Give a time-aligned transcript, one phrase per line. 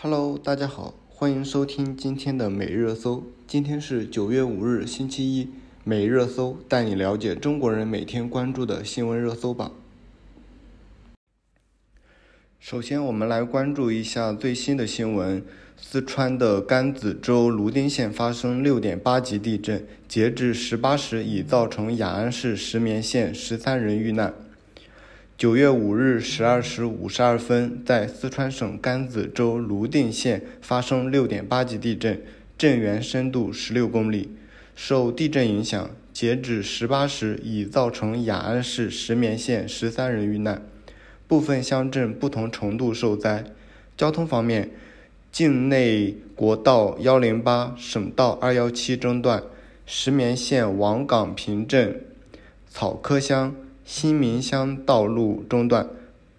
[0.00, 3.24] Hello，大家好，欢迎收听今天的每日热搜。
[3.48, 5.48] 今天是九月五日，星期一。
[5.82, 9.72] 每日热搜带你了解中国人每天关注的新闻热搜榜。
[12.60, 15.44] 首先，我们来关注一下最新的新闻：
[15.76, 24.32] 四川的甘孜州泸定县发生六点八级地震，截至十八时已造成雅安市石棉县十三人遇难。
[25.38, 32.20] 九月五日十二时五十二分，在四川省甘孜州泸定县发生六点八级地震，
[32.58, 34.36] 震源深度十六公里。
[34.74, 40.60] 受地震影响，截止十八时已造成雅安市石棉县十三人遇难，
[41.28, 43.44] 部分乡镇不同程度受灾。
[43.96, 44.68] 交通方面，
[45.30, 49.44] 境内国道幺零八、省道二幺七中断，
[49.86, 52.02] 石棉县王岗坪镇
[52.68, 53.54] 草科乡
[53.90, 55.88] 新民乡道路中断。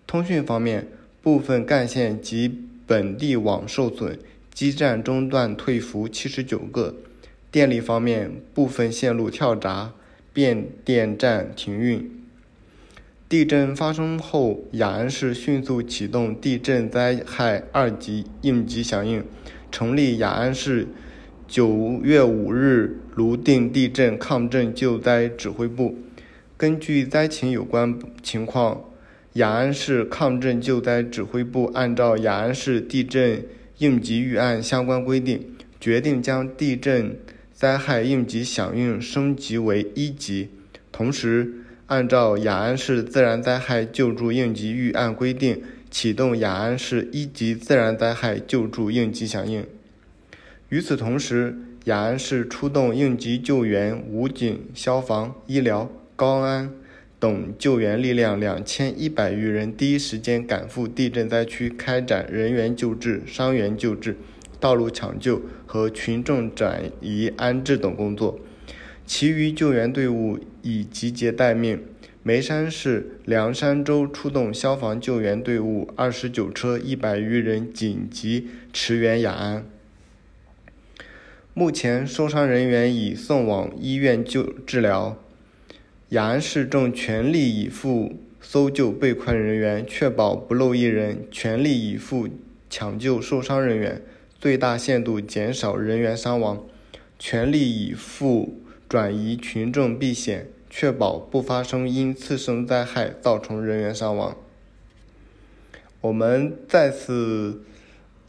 [0.05, 0.87] 通讯方面，
[1.23, 4.19] 部分干线及本地网受损，
[4.53, 6.93] 基站中断退服七十九个。
[7.49, 9.93] 电力方面，部分线路跳闸，
[10.31, 12.23] 变电站停运。
[13.27, 19.23] 地震发生后，雅安市迅速启动地震灾害二级应急响应，
[19.71, 20.87] 成立雅安市
[21.47, 25.95] 九月五日泸定地震抗震救灾指挥部。
[26.59, 28.83] 根据灾情有关情况，
[29.35, 33.45] 雅安市抗震救灾指挥部按照雅安市地震
[33.77, 37.17] 应急预案相关规定，决定将地震。
[37.53, 40.49] 灾害应急响应升级为一级，
[40.91, 41.53] 同时
[41.87, 49.65] 按照雅安市自然灾害救助应急预案规定，启动雅安市一级自然灾害救助应急响应。
[50.67, 56.69] 与此同时，雅安市出动应急救援武警、消防、医疗、高安
[57.17, 64.17] 等救援力量两千一百余人，第一时间赶赴地震灾区，开展人员救治、伤员救治。
[64.59, 68.37] 道路抢救和群众转移安置等工作，
[69.05, 71.81] 其余救援队伍已集结待命。
[72.21, 79.65] 眉山市凉山州出动消防救援队伍二十九车一百余人紧急驰援雅安。
[81.53, 85.17] 目前受伤人员已送往医院救治疗。
[86.09, 92.27] 雅安市正全力以赴搜救被困人员，确保不漏一人，全力以赴
[92.67, 94.01] 抢救受伤人员。
[94.39, 96.65] 最大限度减少人员伤亡，
[97.19, 104.35] 全力以赴转移群众避险，确保不发生因次生灾害造成人员伤亡。
[106.01, 107.61] 我们再次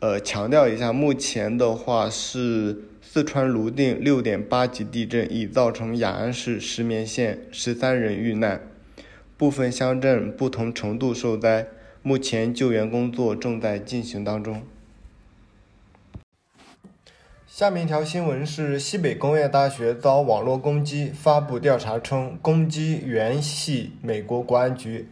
[0.01, 2.77] 呃强调一下，目前的话是
[3.13, 8.61] 四川泸定六点八级地震已造成雅安市石棉县十三人遇难，
[9.37, 11.67] 部分乡镇不同程度受灾，
[12.05, 14.63] 目前救援工作正在进行当中。
[17.49, 25.09] 下面一条新闻是：西北工业大学遭网络攻击，发布调查称，攻击源系美国国安局。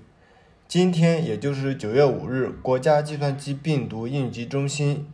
[0.69, 5.05] 今天，也就是九月五日，国家计算机病毒应急中心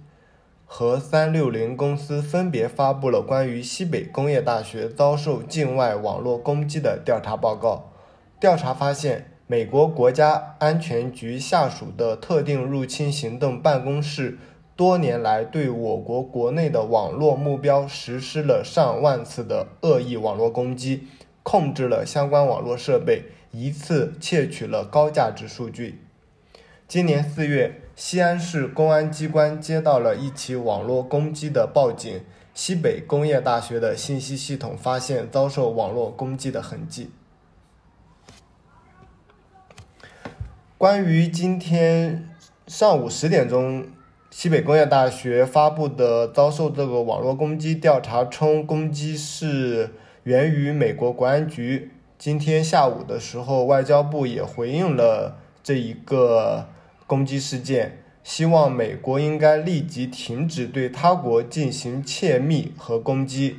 [0.76, 7.92] 和三六零公司分别发布了关于西北工业大学遭受境外网络攻击的调查报告。
[8.40, 14.36] 调查发现，美国国家安全局下属的特定入侵行动办公室。
[14.74, 21.06] 多年来，对我国国内的网络目标实施了上万次的恶意网络攻击，
[21.44, 26.00] 控制了相关网络设备，一次窃取了高价值数据。
[26.86, 32.20] 今年四月，西安市公安机关接到了一起网络攻击的报警，
[32.52, 37.10] 西北工业大学的信息系统发现遭受网络攻击的痕迹。
[40.78, 42.28] 关于今天
[42.66, 43.86] 上午十点钟。
[44.30, 51.92] 西北工业大学发布的遭受这个网络攻击调查称，攻击是源于美国国安局。
[52.18, 56.66] 今天下午的时候，外交部也回应了这一个
[57.06, 63.58] 攻击事件，希望美国应该立即停止对他国进行窃密和攻击。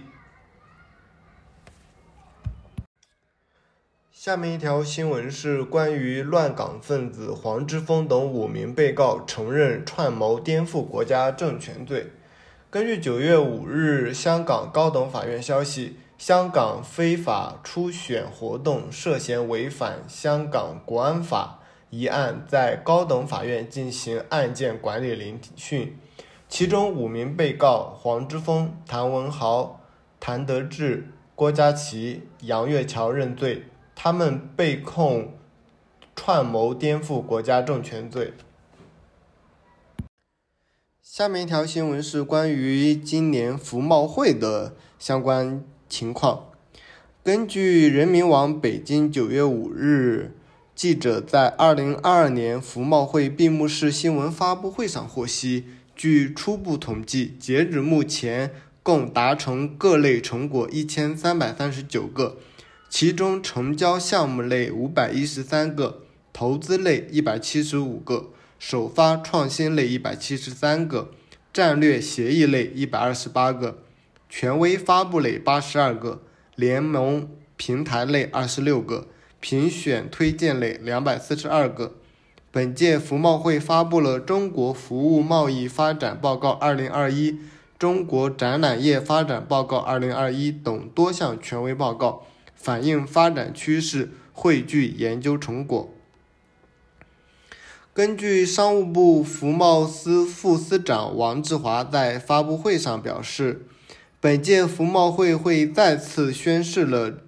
[4.11, 12.07] 下面一条新闻是关于乱港分子黄之锋等五名被告承认串谋颠覆国家政权罪。
[12.71, 21.59] 根据九月五日香港高等法院消息，香港非法初选活动涉嫌违反香港国安法
[21.97, 25.97] 一案在高等法院进行案件管理聆讯，
[26.49, 29.81] 其中五名被告黄之锋、谭文豪、
[30.19, 33.63] 谭德志、郭家麒、杨岳桥认罪。
[33.95, 35.37] 他们被控
[36.15, 38.33] 串谋颠覆国家政权罪。
[41.01, 46.47] 下面一条新闻是关于今年服贸会的相关情况。
[47.23, 50.35] 根据人民网北京九月五日
[50.75, 55.63] 记者在二零二二年服贸会闭幕式新闻发布会上获悉，
[55.95, 58.51] 据初步统计，截止目前
[58.83, 62.37] 共达成各类成果一千三百三十九个，
[62.89, 66.01] 其中成交项目类五百一十三个，
[66.33, 68.31] 投资类一百七十五个。
[68.59, 71.11] 首发创新类一百七十三个，
[71.53, 73.79] 战略协议类一百二十八个，
[74.29, 76.21] 权威发布类八十二个，
[76.55, 79.07] 联盟平台类二十六个，
[79.47, 81.93] 评选推荐类两百四十二个。
[82.51, 87.29] 本届服贸会发布了《中国服务贸易发展报告（二零二一）》、
[87.77, 92.23] 《中国展览业发展报告（二零二一）》等多项权威报告，
[92.55, 95.93] 反映发展趋势，汇聚研究成果。
[97.93, 103.67] 根据商务部服贸司副司长王志华在发布会上表示，
[104.19, 107.19] 本届服贸会会再次宣示了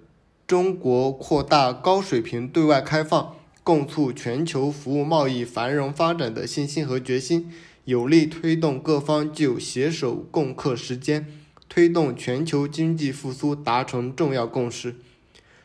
[0.48, 7.52] 中国扩大高水平对外开放、共促全球服务贸易繁荣发展的信心和决心，
[7.84, 11.26] 有力推动各方就携手共克时艰、
[11.68, 14.96] 推动全球经济复苏达成重要共识，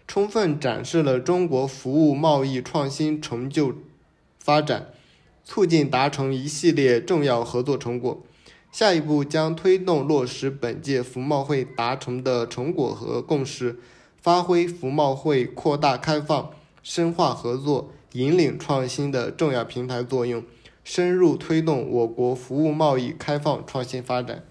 [0.05, 3.73] 充分展示了中国服务贸易创新成就
[4.37, 4.87] 发展。
[5.45, 8.21] 促进达成一系列重要合作成果，
[8.69, 13.77] 下一步将推动落实本届服贸会达成的成果和共识，
[14.23, 20.41] 发挥服贸会扩大开放、深化合作、引领创新的重要平台作用，
[20.81, 24.45] 深入推动我国服务贸易开放创新发展。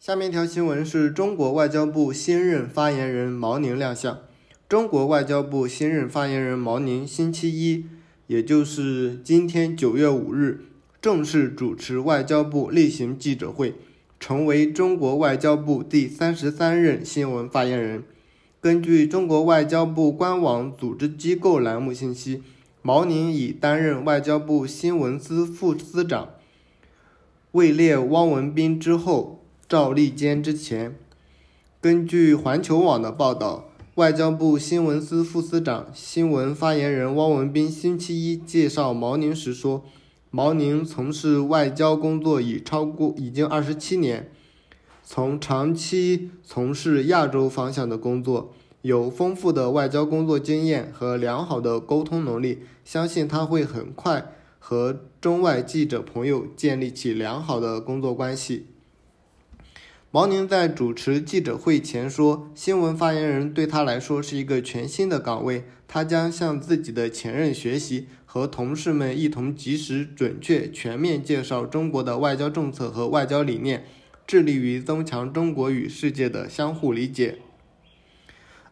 [0.00, 4.20] 下面一条新闻是中国外交部新任发言人毛宁亮相。
[4.66, 7.84] 中国外交部新任发言人毛宁星期一。
[8.26, 10.64] 也就是今天九月五日，
[11.02, 13.74] 正式主持外交部例行记者会，
[14.22, 18.04] 成为中国外交部第三十三任新闻发言人。
[18.60, 22.40] 根据中国外交部官网组织机构栏目信息，
[22.82, 26.28] 毛宁已担任外交部新闻司副司长，
[27.50, 30.94] 位列汪文斌之后，赵立坚之前。
[31.80, 33.70] 根据环球网的报道。
[33.96, 39.84] 外交部新闻司副司长、新闻发言人汪文斌星期一介绍毛宁时说
[40.34, 44.30] ：“毛宁从事外交工作已超过已经二十七年，
[45.04, 58.68] 从长期从事亚洲方向的工作，有丰富的外交工作经验和良好的沟通能力，相信他会很快和中外记者朋友建立起良好的工作关系。”
[60.10, 73.84] 毛宁在主持记者会前说：“新闻发言人对他来说是一个全新的岗位，他将向自己的前任学习，和同事们一同及时、准确、全面介绍中国的外交政策和外交理念，
[74.26, 77.40] 致力于增强中国与世界的相互理解。”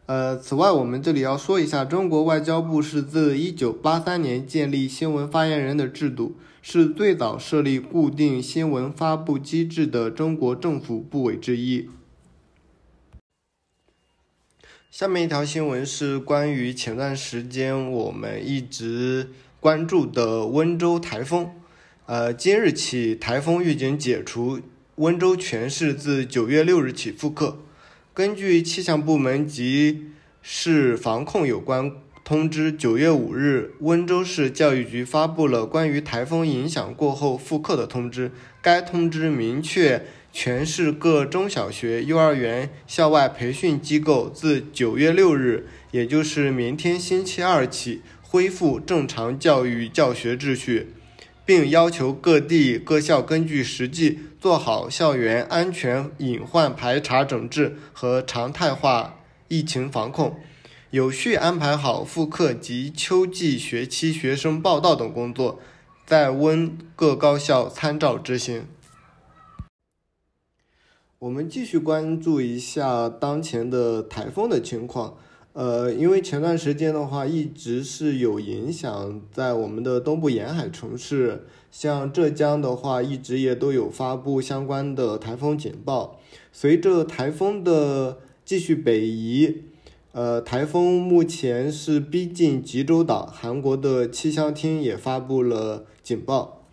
[0.07, 6.37] 呃，此外，我们这里要说一下，中国外交部是自1983年建立新闻发言人的制度。
[6.63, 11.87] 是最早设立固定新闻发布机制的中国政府部委之一。
[14.91, 19.29] 下面一条新闻是关于前段时间我们一直
[19.61, 21.51] 关注的温州台风。
[22.07, 24.59] 呃，今日起台风预警解除，
[24.95, 27.59] 温州全市自九月六日起复课。
[28.11, 30.07] 根据气象部门及
[30.41, 31.91] 市防控有关。
[32.23, 38.31] 通知：九月五日，温州市教育局发布了关于台风影响过后复课的通知。
[38.63, 50.93] 该通知明确，全市各中小学、幼儿园、校外培训机构自九月六日，也就是明天星期二起，恢复正常教育教学秩序，
[51.45, 59.19] 并要求各地各校根据实际做好校园安全隐患排查整治和常态化
[59.49, 60.39] 疫情防控。
[60.91, 65.59] 有序安排好复课及秋季学期学生报到等工作，
[66.05, 68.65] 在温各高校参照执行。
[71.19, 75.17] 我们继续关注一下当前的台风的情况。
[75.53, 86.19] 呃，因为前段时间的话，一直是有影响在我们的东部沿海城市，像浙江的话，一直也都有发布相关的台风警报。
[86.51, 89.63] 随着台风的继续北移。
[90.13, 96.65] 呃，台风目前是逼近济州岛，韩国的气象厅也发布了警报。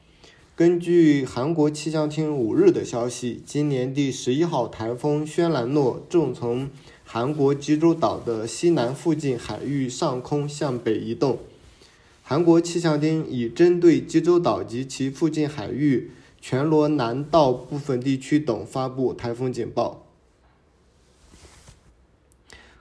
[0.57, 6.69] 根据韩国气象厅五日的消息，今年第十一号台风轩岚诺正从
[7.11, 11.39] 韩国济州岛的西南附近海域上空向北移动。
[12.23, 20.05] 韩国气象厅已针对济州岛及其附近海域全罗南道部分地区等发布台风警报。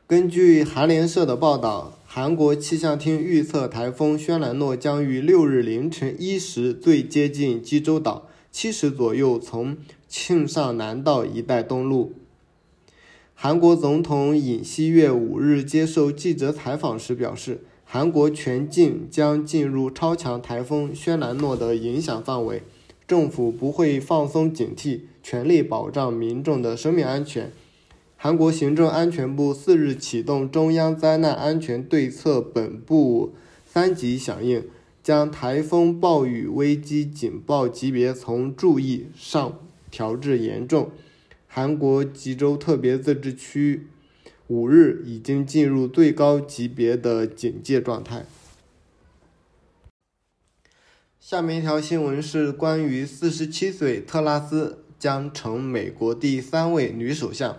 [0.05, 9.77] 根据韩联社的报道，韩国气象厅预测台风轩岚诺将于六日凌晨一时最接近济州岛，七时左右从
[10.09, 12.11] 庆尚南道一带登陆。
[13.39, 22.63] 韩国总统尹锡悦五日接受记者采访时表示，韩国全境将进入超强台风轩岚诺的影响范围，
[23.07, 27.51] 政府不会放松警惕，全力保障民众的生命安全。
[28.15, 33.35] 韩国行政安全部四日启动中央灾难安全对策本部
[33.67, 34.63] 三级响应，
[35.03, 39.59] 将台风暴雨危机警报级别从注意上
[39.91, 40.89] 调至严重。
[41.57, 43.87] 韩国吉州特别自治区
[44.45, 48.27] 五日已经进入最高级别的警戒状态。
[51.19, 57.57] 下面一条新闻是关于四十七岁特拉斯将成美国第三位女首相。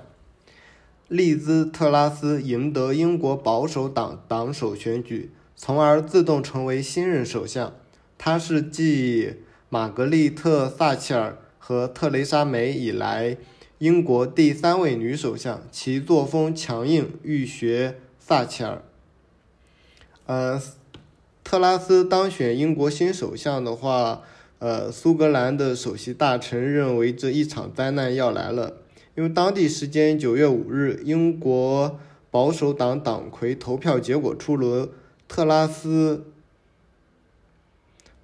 [1.09, 7.75] 利兹·特拉斯赢得英国保守党党首选举，从而自动成为新任首相。
[8.17, 9.39] 她是继
[9.69, 13.37] 玛格丽特·撒切尔和特蕾莎·梅以来
[13.79, 18.83] 英国第三位女首相，其作风强硬，欲学撒切尔。
[20.27, 20.61] 呃，
[21.45, 24.23] 特拉斯当选英国新首相的话，
[24.59, 28.79] 呃，苏格兰的首席大臣认为这一场灾难要来了。
[29.15, 32.01] 因为当地时间九月五日，英国
[32.33, 34.89] 保守党党魁投票结果出炉，
[35.29, 36.25] 特拉斯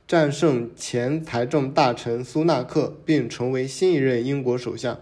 [0.08, 4.99] 战胜前财政大臣苏纳克，并成为新一任英国首相。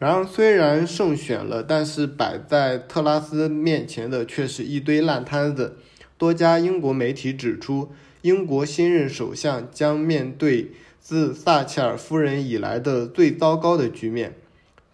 [0.00, 5.76] 然而，虽然胜选了，但是摆在特拉斯面前的却是一堆烂摊子。
[6.16, 7.90] 多家英国媒体指出，
[8.22, 14.38] 英国新任首相将面对自撒切尔夫人以来的最糟糕的局面。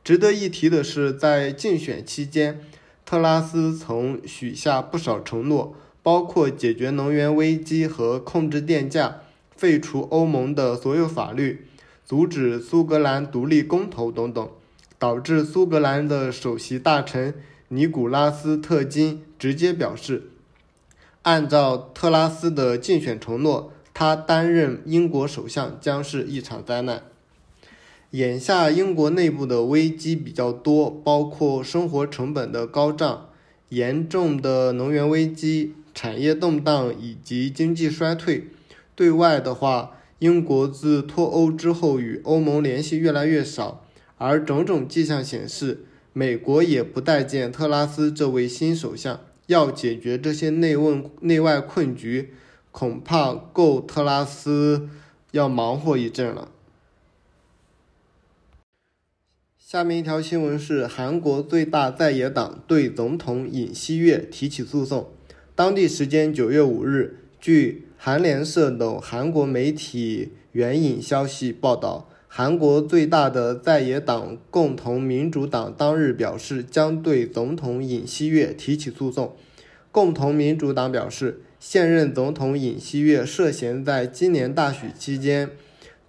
[0.02, 2.60] 值得一提的是，在竞选期间，
[3.04, 9.20] 特拉斯曾许下不少承诺，包括解决能源危机和控制电价、
[9.54, 11.68] 废除欧盟的所有法律、
[12.04, 14.48] 阻止苏格兰独立公投等等，
[14.98, 17.34] 导致苏格兰的首席大臣
[17.68, 20.30] 尼古拉斯·特金直接表示，
[21.22, 27.02] 按照特拉斯的竞选承诺，他担任英国首相将是一场灾难。
[28.12, 33.28] 眼下，英国内部的危机比较多，包括生活成本的高涨、
[33.70, 38.48] 严重的能源危机、产业动荡以及经济衰退。
[38.94, 43.84] 对外的话，英国自脱欧之后与欧盟联系越来越少，
[44.18, 49.20] 而种种迹象显示，美国也不待见特拉斯这位新首相。
[49.46, 52.34] 要解决这些内问内外困局，
[52.72, 54.88] 恐怕够特拉斯
[55.30, 56.48] 要忙活一阵了。
[59.56, 65.10] 下面一条新闻是韩国最大在野党对总统尹锡悦提起诉讼。
[65.54, 79.34] 当地时间九月五日，据韩联社等韩国媒体援引消息报道，韩国最大的在野党共同民主党当日表示将对总统尹锡悦提起诉讼。
[79.90, 85.52] 共同民主党表示，现任总统尹锡悦涉嫌在今年大选期间。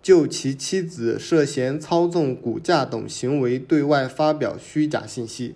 [0.02, 5.56] 就其妻子涉嫌操纵股价等行为对外发表虚假信息。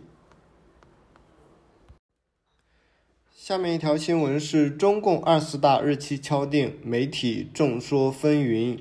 [3.35, 8.79] 下面一条新闻是中共二十大日期敲定，媒体众说纷纭。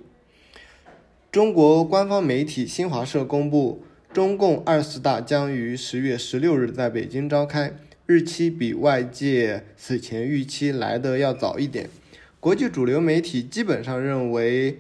[1.32, 7.72] 中国官方媒体新华社公布，中共二十大将于十月十六日在北京召开，
[8.06, 11.88] 日期比外界此前预期来的要早一点。
[12.40, 14.78] 国际主流媒体基本上认为。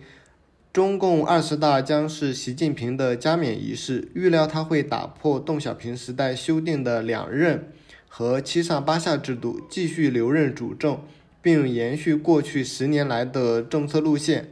[0.72, 7.72] 中共二十大将是习近平的加冕仪式，预料他会打破邓小平时代修订的两任
[8.06, 11.00] 和七上八下制度，继续留任主政，
[11.42, 14.50] 并延续过去十年来的政策路线。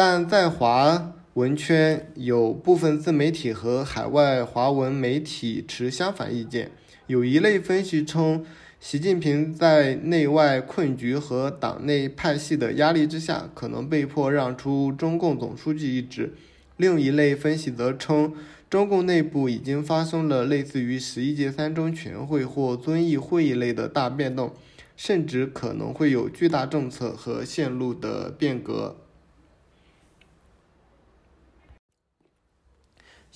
[0.00, 6.70] 但在华文圈，有部分自媒体和海外华文媒体持相反意见。
[7.08, 8.46] 有一类分析称。
[8.78, 16.32] 习近平在内外困局和党内派系的压力之下，可能被迫让出中共总书记一职。
[16.76, 18.32] 另一类分析则称，
[18.70, 24.52] 中共内部已经发生了类似于十一届三中全会或遵义会议类的大变动，
[24.96, 28.94] 甚至可能会有巨大政策和线路的变革。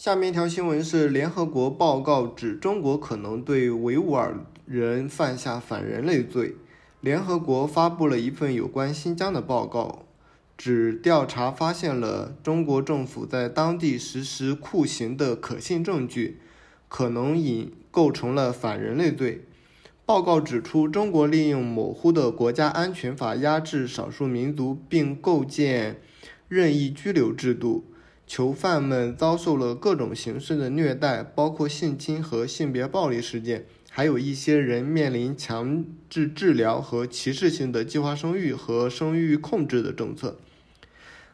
[0.05, 4.35] 下面一条新闻是：联合国报告指中国可能对维吾尔。
[4.67, 6.57] 人犯下反人类罪。
[7.01, 10.05] 联合国发布了一份有关新疆的报告，
[10.59, 16.41] 指调查发现了中国政府在当地实施酷刑的可信证据，
[16.89, 19.45] 可能已构成了反人类罪。
[20.05, 26.01] 报告指出，中国利用模糊的国家安全法压制少数民族，并构建
[26.49, 27.85] 任意拘留制度。
[28.33, 40.39] 囚犯们遭受了各种形式的虐待，包括性侵和性别暴力事件，还有一些人面临强制治疗和歧视性的计划生育和生育控制的政策。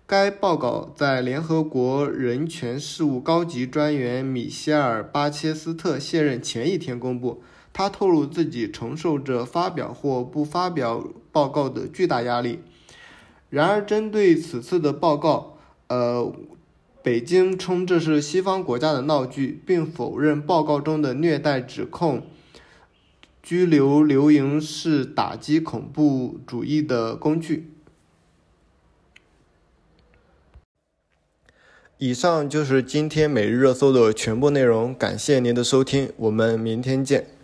[0.08, 7.44] 该报告在联合国人权事务高级专员米歇尔·巴切斯特卸任前一天公布。
[7.72, 12.58] 他透露自己承受着发表或不发表报告的巨大压力。
[13.50, 16.34] 然而，针对此次的报告，呃，
[17.02, 22.26] 北京称这是西方国家的闹剧，并否认报告中的虐待指控。
[23.40, 27.72] 拘留留营是打击恐怖主义的工具。
[31.96, 37.37] 以上就是今天每日热搜的全部内容，感谢您的收听，我们明天见。